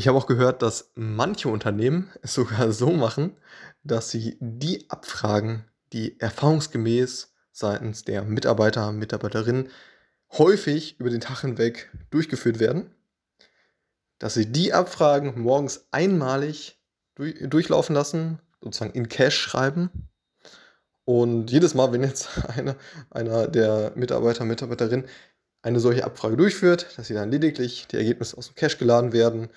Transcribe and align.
Ich 0.00 0.08
habe 0.08 0.16
auch 0.16 0.26
gehört, 0.26 0.62
dass 0.62 0.92
manche 0.94 1.50
Unternehmen 1.50 2.10
es 2.22 2.32
sogar 2.32 2.72
so 2.72 2.90
machen, 2.90 3.36
dass 3.82 4.08
sie 4.08 4.38
die 4.40 4.88
Abfragen, 4.88 5.66
die 5.92 6.18
erfahrungsgemäß 6.18 7.34
seitens 7.52 8.02
der 8.04 8.22
Mitarbeiter, 8.22 8.92
Mitarbeiterinnen 8.92 9.68
häufig 10.38 10.98
über 10.98 11.10
den 11.10 11.20
Tag 11.20 11.42
hinweg 11.42 11.90
durchgeführt 12.08 12.60
werden, 12.60 12.94
dass 14.18 14.32
sie 14.32 14.50
die 14.50 14.72
Abfragen 14.72 15.38
morgens 15.38 15.86
einmalig 15.90 16.80
durch, 17.14 17.34
durchlaufen 17.38 17.94
lassen, 17.94 18.40
sozusagen 18.62 18.94
in 18.94 19.10
Cache 19.10 19.32
schreiben. 19.32 20.08
Und 21.04 21.50
jedes 21.50 21.74
Mal, 21.74 21.92
wenn 21.92 22.04
jetzt 22.04 22.30
einer, 22.56 22.76
einer 23.10 23.48
der 23.48 23.92
Mitarbeiter, 23.96 24.46
Mitarbeiterinnen 24.46 25.06
eine 25.60 25.78
solche 25.78 26.04
Abfrage 26.04 26.38
durchführt, 26.38 26.86
dass 26.96 27.08
sie 27.08 27.14
dann 27.14 27.30
lediglich 27.30 27.86
die 27.88 27.96
Ergebnisse 27.98 28.38
aus 28.38 28.46
dem 28.46 28.54
Cache 28.54 28.78
geladen 28.78 29.12
werden 29.12 29.50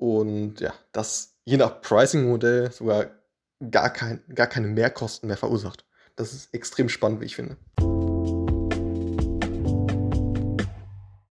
und 0.00 0.60
ja, 0.60 0.72
das 0.92 1.36
je 1.44 1.58
nach 1.58 1.82
Pricing-Modell 1.82 2.72
sogar 2.72 3.10
gar, 3.70 3.90
kein, 3.90 4.22
gar 4.34 4.46
keine 4.46 4.66
Mehrkosten 4.66 5.26
mehr 5.26 5.36
verursacht. 5.36 5.84
Das 6.16 6.32
ist 6.32 6.54
extrem 6.54 6.88
spannend, 6.88 7.20
wie 7.20 7.26
ich 7.26 7.36
finde. 7.36 7.58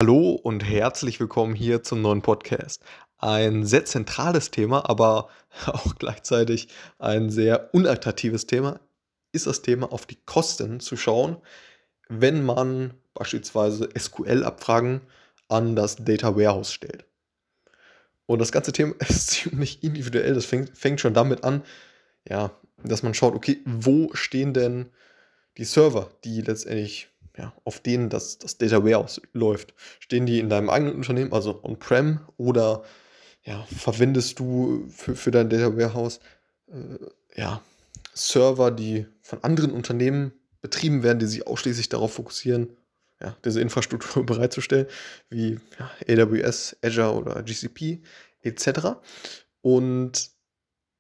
Hallo 0.01 0.39
und 0.43 0.61
herzlich 0.61 1.19
willkommen 1.19 1.55
hier 1.55 1.83
zum 1.83 2.03
neuen 2.03 2.23
Podcast. 2.23 2.85
Ein 3.19 3.65
sehr 3.65 3.85
zentrales 3.85 4.53
Thema, 4.53 4.89
aber 4.89 5.29
auch 5.67 5.97
gleichzeitig 5.97 6.69
ein 6.99 7.31
sehr 7.31 7.75
unattraktives 7.75 8.47
Thema 8.47 8.81
ist 9.33 9.47
das 9.47 9.63
Thema 9.63 9.91
auf 9.93 10.07
die 10.07 10.19
Kosten 10.25 10.79
zu 10.79 10.97
schauen, 10.97 11.37
wenn 12.09 12.45
man 12.45 12.95
beispielsweise 13.15 13.89
SQL-Abfragen 13.99 15.01
an 15.49 15.75
das 15.75 15.97
Data 15.97 16.37
Warehouse 16.37 16.73
stellt. 16.73 17.07
Und 18.27 18.39
das 18.39 18.53
ganze 18.53 18.73
Thema 18.73 18.95
ist 19.09 19.31
ziemlich 19.31 19.83
individuell. 19.83 20.35
Das 20.35 20.45
fängt, 20.45 20.77
fängt 20.77 21.01
schon 21.01 21.15
damit 21.15 21.45
an, 21.45 21.63
ja, 22.29 22.51
dass 22.85 23.03
man 23.03 23.15
schaut, 23.15 23.35
okay, 23.35 23.61
wo 23.65 24.11
stehen 24.15 24.55
denn 24.55 24.87
die 25.59 25.65
Server, 25.65 26.11
die 26.25 26.41
letztendlich, 26.41 27.09
ja, 27.37 27.53
auf 27.65 27.81
denen 27.81 28.09
das, 28.09 28.39
das 28.39 28.59
Data 28.59 28.85
Warehouse 28.85 29.21
läuft? 29.33 29.75
Stehen 30.01 30.27
die 30.27 30.39
in 30.39 30.49
deinem 30.49 30.71
eigenen 30.71 30.95
Unternehmen, 30.95 31.33
also 31.33 31.63
on-prem, 31.63 32.21
oder 32.37 32.85
ja, 33.45 33.67
verwendest 33.77 34.39
du 34.39 34.87
für, 34.89 35.17
für 35.17 35.31
dein 35.31 35.51
Data 35.51 35.77
Warehouse 35.77 36.21
äh, 36.69 37.41
ja, 37.41 37.63
Server, 38.15 38.71
die 38.71 39.07
von 39.21 39.43
anderen 39.43 39.73
Unternehmen 39.73 40.33
betrieben 40.61 41.03
werden, 41.03 41.19
die 41.19 41.27
sich 41.27 41.47
ausschließlich 41.47 41.89
darauf 41.89 42.15
fokussieren, 42.15 42.77
ja, 43.23 43.37
diese 43.45 43.61
Infrastruktur 43.61 44.27
bereitzustellen, 44.27 44.87
wie 45.31 45.61
ja, 45.79 46.23
AWS, 46.23 46.77
Azure 46.83 47.15
oder 47.15 47.43
GCP 47.43 48.03
etc. 48.43 48.97
Und 49.61 50.31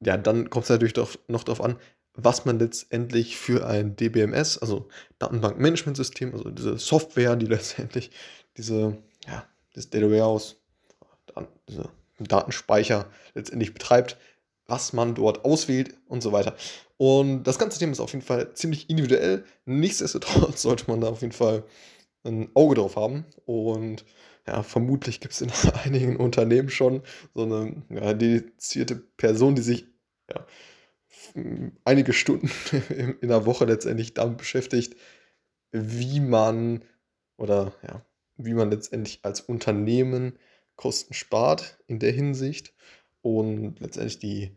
ja, 0.01 0.17
dann 0.17 0.51
kommt 0.51 0.64
es 0.64 0.70
natürlich 0.70 0.95
doch 0.95 1.17
noch 1.29 1.45
darauf 1.45 1.61
an, 1.61 1.77
was 2.14 2.45
man 2.45 2.59
letztendlich 2.59 3.37
für 3.37 3.67
ein 3.67 3.97
DBMS, 3.97 4.59
also 4.59 4.89
Datenbankmanagementsystem, 5.19 6.33
also 6.33 6.51
diese 6.51 6.79
Software, 6.79 7.37
die 7.37 7.47
letztendlich 7.56 8.11
diese, 8.57 8.98
ja, 9.27 9.47
das 9.75 9.91
Data 9.91 10.11
Warehouse, 10.11 10.57
diese 11.69 11.89
Datenspeicher 12.19 13.07
letztendlich 13.34 13.73
betreibt, 13.73 14.19
was 14.67 14.92
man 14.92 15.14
dort 15.14 15.45
auswählt 15.45 15.95
und 16.07 16.23
so 16.23 16.33
weiter. 16.33 16.55
Und 16.98 17.45
das 17.45 17.59
ganze 17.59 17.79
Thema 17.79 17.92
ist 17.92 18.01
auf 18.01 18.12
jeden 18.12 18.25
Fall 18.25 18.55
ziemlich 18.55 18.89
individuell. 18.89 19.45
Nichtsdestotrotz 19.64 20.62
sollte 20.62 20.84
man 20.89 21.01
da 21.01 21.09
auf 21.09 21.23
jeden 21.23 21.33
Fall 21.33 21.64
ein 22.25 22.51
Auge 22.55 22.77
drauf 22.77 22.97
haben. 22.97 23.25
Und 23.45 24.05
ja, 24.47 24.62
vermutlich 24.62 25.20
gibt 25.20 25.34
es 25.34 25.41
in 25.41 25.53
einigen 25.84 26.17
Unternehmen 26.17 26.70
schon 26.70 27.03
so 27.34 27.42
eine 27.42 27.83
ja, 27.91 28.12
dedizierte 28.14 28.97
Person, 28.97 29.55
die 29.55 29.62
sich 29.62 29.87
ja, 30.31 30.47
einige 31.84 32.12
Stunden 32.12 32.51
in 33.20 33.29
der 33.29 33.47
Woche 33.47 33.64
letztendlich 33.64 34.14
damit 34.14 34.39
beschäftigt, 34.39 34.97
wie 35.70 36.20
man 36.20 36.85
oder 37.36 37.73
ja, 37.83 38.05
wie 38.36 38.55
man 38.55 38.70
letztendlich 38.70 39.20
als 39.23 39.41
Unternehmen 39.41 40.39
Kosten 40.77 41.14
spart 41.14 41.79
in 41.86 41.98
der 41.98 42.13
Hinsicht 42.13 42.74
und 43.20 43.79
letztendlich 43.80 44.18
die, 44.18 44.57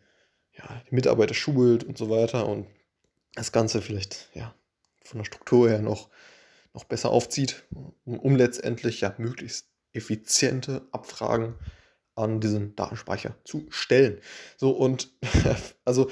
ja, 0.53 0.81
die 0.90 0.95
Mitarbeiter 0.95 1.34
schult 1.34 1.84
und 1.84 1.97
so 1.97 2.09
weiter 2.09 2.47
und 2.47 2.67
das 3.35 3.51
Ganze 3.51 3.81
vielleicht 3.81 4.29
ja, 4.34 4.56
von 5.03 5.19
der 5.19 5.25
Struktur 5.25 5.69
her 5.69 5.81
noch 5.81 6.09
noch 6.75 6.84
besser 6.84 7.09
aufzieht, 7.09 7.63
um, 8.03 8.36
letztendlich 8.36 9.02
ja 9.02 9.16
möglichst 9.18 9.69
effiziente 9.94 10.88
Abfragen 10.91 11.56
an 12.16 12.41
diesen 12.41 12.75
Datenspeicher 12.75 13.36
zu 13.46 13.66
stellen. 13.69 14.19
So 14.58 14.72
und 14.72 15.09
also 15.85 16.09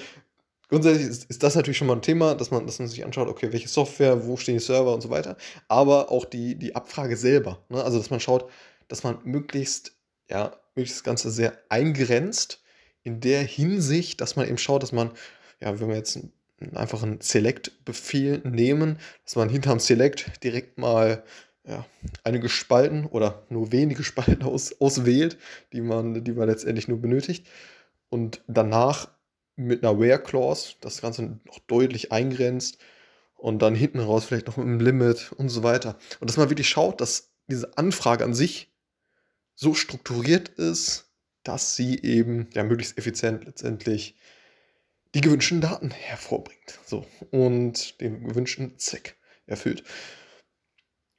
grundsätzlich 0.70 1.08
ist, 1.08 1.30
ist, 1.30 1.44
das 1.44 1.56
natürlich 1.56 1.78
schon 1.78 1.88
mal 1.88 1.96
ein 1.98 2.02
Thema, 2.02 2.34
dass 2.34 2.50
man, 2.50 2.66
dass 2.66 2.80
man 2.80 2.88
sich 2.88 3.04
anschaut, 3.06 3.28
okay, 3.28 3.52
welche 3.52 3.68
Software, 3.68 4.26
wo 4.26 4.38
stehen 4.38 4.56
die 4.56 4.64
Server 4.64 4.94
und 4.94 5.02
so 5.02 5.10
weiter, 5.10 5.38
aber 5.68 6.10
auch 6.12 6.26
die, 6.26 6.56
die 6.58 6.76
Abfrage 6.76 7.18
selber. 7.18 7.64
Ne? 7.70 7.84
Also 7.84 7.98
dass 7.98 8.10
man 8.10 8.22
schaut, 8.22 8.50
dass 8.88 9.04
man 9.04 9.20
möglichst, 9.24 9.98
ja, 10.30 10.56
möglichst 10.76 11.00
das 11.00 11.04
Ganze 11.04 11.30
sehr 11.30 11.58
eingrenzt 11.70 12.64
in 13.04 13.20
der 13.20 13.44
Hinsicht, 13.44 14.22
dass 14.22 14.38
man 14.38 14.48
eben 14.48 14.58
schaut, 14.58 14.82
dass 14.82 14.94
man, 14.94 15.12
ja, 15.60 15.78
wenn 15.80 15.88
man 15.88 15.98
jetzt 15.98 16.16
ein 16.16 16.32
einfach 16.76 17.04
einen 17.04 17.22
Select-Befehl 17.22 18.42
nehmen, 18.44 18.98
dass 19.24 19.36
man 19.36 19.50
hinterm 19.50 19.80
Select 19.80 20.44
direkt 20.44 20.78
mal 20.78 21.24
ja, 21.66 21.86
einige 22.24 22.50
Spalten 22.50 23.06
oder 23.06 23.46
nur 23.50 23.72
wenige 23.72 24.04
Spalten 24.04 24.44
aus, 24.44 24.80
auswählt, 24.82 25.38
die 25.72 25.82
man, 25.82 26.24
die 26.24 26.32
man 26.32 26.50
letztendlich 26.50 26.88
nur 26.88 27.02
benötigt. 27.02 27.48
Und 28.10 28.42
danach 28.48 29.10
mit 29.56 29.84
einer 29.84 30.00
Where-Clause 30.00 30.76
das 30.82 31.02
Ganze 31.02 31.40
noch 31.46 31.60
deutlich 31.68 32.12
eingrenzt 32.12 32.80
und 33.36 33.62
dann 33.62 33.76
hinten 33.76 34.00
raus 34.00 34.26
vielleicht 34.26 34.48
noch 34.48 34.58
mit 34.58 34.66
einem 34.66 34.80
Limit 34.80 35.32
und 35.34 35.50
so 35.50 35.64
weiter. 35.64 35.98
Und 36.20 36.30
dass 36.30 36.38
man 36.38 36.50
wirklich 36.50 36.70
schaut, 36.70 37.02
dass 37.02 37.32
diese 37.48 37.78
Anfrage 37.78 38.24
an 38.24 38.34
sich 38.34 38.72
so 39.56 39.74
strukturiert 39.74 40.50
ist, 40.50 41.12
dass 41.44 41.76
sie 41.76 42.02
eben 42.02 42.48
ja 42.54 42.64
möglichst 42.64 42.98
effizient 42.98 43.46
letztendlich 43.46 44.16
die 45.14 45.22
gewünschten 45.22 45.62
Daten 45.62 45.92
hervorbringt. 45.92 46.80
So, 46.86 47.06
und 47.32 48.00
den 48.02 48.28
gewünschten 48.28 48.78
Zweck 48.78 49.16
erfüllt. 49.46 49.84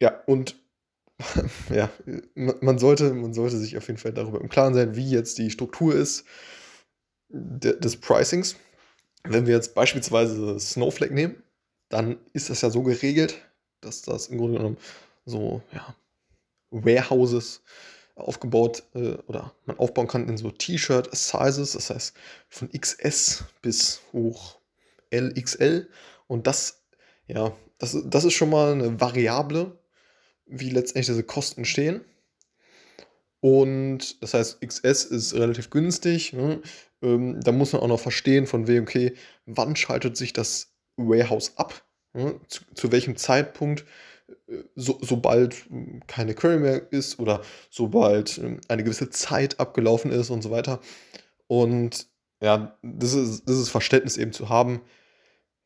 Ja, 0.00 0.22
und 0.26 0.56
ja, 1.70 1.90
man 2.34 2.78
sollte, 2.78 3.14
man 3.14 3.34
sollte 3.34 3.56
sich 3.56 3.76
auf 3.76 3.86
jeden 3.86 3.98
Fall 3.98 4.12
darüber 4.12 4.40
im 4.40 4.48
Klaren 4.48 4.74
sein, 4.74 4.96
wie 4.96 5.10
jetzt 5.10 5.38
die 5.38 5.50
Struktur 5.50 5.94
ist 5.94 6.24
des 7.28 7.96
Pricings. 7.96 8.56
Wenn 9.22 9.46
wir 9.46 9.54
jetzt 9.54 9.74
beispielsweise 9.74 10.58
Snowflake 10.58 11.14
nehmen, 11.14 11.42
dann 11.88 12.18
ist 12.32 12.50
das 12.50 12.60
ja 12.60 12.70
so 12.70 12.82
geregelt, 12.82 13.40
dass 13.80 14.02
das 14.02 14.26
im 14.26 14.38
Grunde 14.38 14.58
genommen 14.58 14.76
so 15.24 15.62
ja, 15.72 15.94
Warehouses 16.70 17.62
aufgebaut 18.16 18.84
äh, 18.94 19.14
oder 19.26 19.54
man 19.66 19.78
aufbauen 19.78 20.06
kann 20.06 20.28
in 20.28 20.36
so 20.36 20.50
T-Shirt-Sizes, 20.50 21.72
das 21.72 21.90
heißt 21.90 22.16
von 22.48 22.70
XS 22.70 23.44
bis 23.62 24.00
hoch 24.12 24.58
LXL. 25.10 25.88
Und 26.26 26.46
das, 26.46 26.84
ja, 27.26 27.56
das, 27.78 27.96
das 28.04 28.24
ist 28.24 28.34
schon 28.34 28.50
mal 28.50 28.72
eine 28.72 29.00
Variable, 29.00 29.78
wie 30.46 30.70
letztendlich 30.70 31.06
diese 31.06 31.24
Kosten 31.24 31.64
stehen. 31.64 32.04
Und 33.40 34.22
das 34.22 34.32
heißt, 34.32 34.60
XS 34.62 35.04
ist 35.04 35.34
relativ 35.34 35.68
günstig. 35.70 36.32
Ne? 36.32 36.62
Ähm, 37.02 37.40
da 37.40 37.52
muss 37.52 37.72
man 37.72 37.82
auch 37.82 37.88
noch 37.88 38.00
verstehen, 38.00 38.46
von 38.46 38.66
wem, 38.66 38.84
okay, 38.84 39.14
wann 39.44 39.76
schaltet 39.76 40.16
sich 40.16 40.32
das 40.32 40.72
Warehouse 40.96 41.52
ab? 41.56 41.84
Ne? 42.14 42.40
Zu, 42.48 42.62
zu 42.74 42.90
welchem 42.92 43.16
Zeitpunkt 43.16 43.84
so, 44.74 44.98
sobald 45.00 45.54
hm, 45.68 46.02
keine 46.06 46.34
Query 46.34 46.58
mehr 46.58 46.92
ist 46.92 47.18
oder 47.18 47.42
sobald 47.70 48.30
hm, 48.30 48.60
eine 48.68 48.84
gewisse 48.84 49.10
Zeit 49.10 49.60
abgelaufen 49.60 50.10
ist 50.10 50.30
und 50.30 50.42
so 50.42 50.50
weiter. 50.50 50.80
Und 51.46 52.08
ja, 52.40 52.76
das 52.82 53.14
ist, 53.14 53.48
das 53.48 53.56
ist 53.56 53.70
Verständnis 53.70 54.16
eben 54.16 54.32
zu 54.32 54.48
haben, 54.48 54.80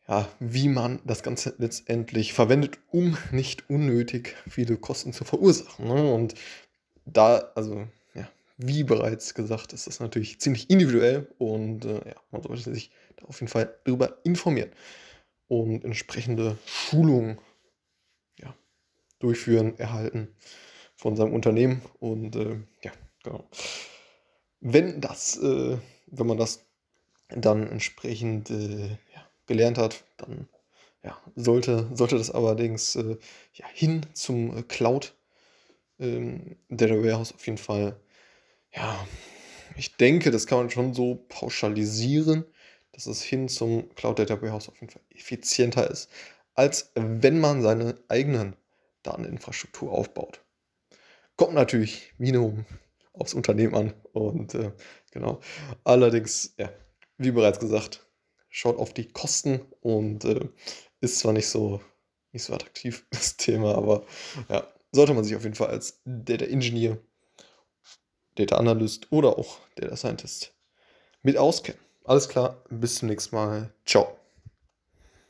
ja, 0.09 0.29
wie 0.41 0.69
man 0.69 1.01
das 1.05 1.23
Ganze 1.23 1.55
letztendlich 1.59 2.33
verwendet, 2.33 2.79
um 2.91 3.17
nicht 3.31 3.69
unnötig 3.69 4.37
viele 4.49 4.77
Kosten 4.77 5.13
zu 5.13 5.25
verursachen. 5.25 5.87
Ne? 5.87 6.13
Und 6.13 6.35
da, 7.05 7.51
also, 7.55 7.87
ja, 8.15 8.29
wie 8.57 8.85
bereits 8.85 9.35
gesagt, 9.35 9.73
ist 9.73 9.87
das 9.87 10.01
natürlich 10.01 10.41
ziemlich 10.41 10.71
individuell 10.71 11.29
und 11.39 11.85
äh, 11.85 12.09
ja, 12.09 12.17
man 12.31 12.43
sollte 12.43 12.73
sich 12.73 12.91
da 13.17 13.27
auf 13.27 13.41
jeden 13.41 13.51
Fall 13.51 13.75
darüber 13.85 14.19
informieren 14.25 14.71
und 15.49 15.85
entsprechende 15.85 16.59
Schulungen 16.67 17.39
durchführen, 19.19 19.79
erhalten 19.79 20.35
von 20.97 21.17
seinem 21.17 21.33
Unternehmen. 21.33 21.83
Und 22.01 22.37
äh, 22.37 22.57
ja, 22.83 22.93
genau. 23.23 23.49
Wenn 24.61 25.01
das, 25.01 25.37
äh, 25.39 25.79
wenn 26.07 26.27
man 26.27 26.39
das 26.39 26.67
dann 27.29 27.69
entsprechend 27.69 28.51
äh, 28.51 28.89
ja, 28.89 29.29
gelernt 29.47 29.79
hat, 29.79 30.05
dann 30.17 30.49
ja, 31.05 31.17
sollte, 31.37 31.89
sollte 31.95 32.19
das 32.19 32.31
allerdings 32.31 32.97
äh, 32.97 33.17
ja, 33.55 33.67
hin 33.73 34.07
zum 34.15 34.57
äh, 34.57 34.63
Cloud 34.63 35.15
ähm, 36.01 36.57
Data 36.69 36.95
Warehouse 36.95 37.33
auf 37.33 37.47
jeden 37.47 37.59
Fall 37.59 38.01
ja, 38.75 39.07
ich 39.77 39.97
denke, 39.97 40.31
das 40.31 40.47
kann 40.47 40.59
man 40.59 40.71
schon 40.71 40.95
so 40.95 41.25
pauschalisieren, 41.29 42.45
dass 42.93 43.07
es 43.07 43.23
hin 43.23 43.49
zum 43.49 43.95
Cloud 43.95 44.19
Data 44.19 44.41
Warehouse 44.41 44.69
auf 44.69 44.81
jeden 44.81 44.93
Fall 44.93 45.03
effizienter 45.11 45.91
ist, 45.91 46.11
als 46.55 46.93
wenn 46.95 47.41
man 47.41 47.63
seine 47.63 47.95
eigenen 48.09 48.57
Dateninfrastruktur 49.09 49.93
aufbaut. 49.93 50.45
Kommt 51.37 51.55
natürlich 51.55 52.13
Minimum 52.19 52.67
aufs 53.13 53.35
Unternehmen 53.35 53.75
an 53.75 53.95
und 54.13 54.55
äh, 54.55 54.73
genau. 55.11 55.41
Allerdings, 55.85 56.55
ja, 56.59 56.71
wie 57.17 57.31
bereits 57.31 57.59
gesagt, 57.59 58.07
schaut 58.49 58.79
auf 58.79 58.93
die 58.93 59.09
Kosten 59.09 59.61
und 59.81 60.25
äh, 60.25 60.49
ist 61.01 61.19
zwar 61.19 61.33
nicht 61.33 61.49
so, 61.49 61.81
nicht 62.33 62.45
so 62.45 62.55
attraktiv, 62.55 63.07
das 63.11 63.37
Thema, 63.37 63.75
aber 63.75 64.05
ja, 64.49 64.67
sollte 64.93 65.15
man 65.15 65.25
sich 65.25 65.37
auf 65.37 65.43
jeden 65.43 65.55
Fall 65.55 65.69
als 65.69 66.01
Data 66.05 66.45
Engineer, 66.45 66.99
Data 68.37 68.57
Analyst 68.57 69.11
oder 69.11 69.39
auch 69.39 69.59
Data 69.75 69.97
Scientist 69.97 70.55
mit 71.23 71.37
auskennen. 71.37 71.81
Alles 72.05 72.29
klar, 72.29 72.65
bis 72.71 72.97
zum 72.97 73.09
nächsten 73.09 73.37
Mal. 73.37 73.73
Ciao. 73.85 74.18